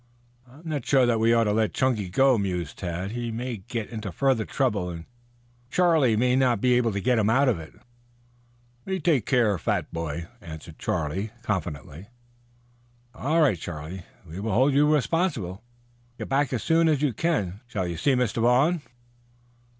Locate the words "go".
2.09-2.35